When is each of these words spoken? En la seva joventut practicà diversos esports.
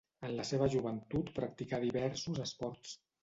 En 0.27 0.31
la 0.37 0.45
seva 0.51 0.69
joventut 0.75 1.29
practicà 1.35 1.81
diversos 1.85 2.43
esports. 2.47 2.97